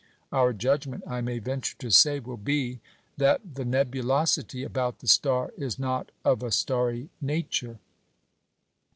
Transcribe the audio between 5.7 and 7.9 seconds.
not of a starry nature."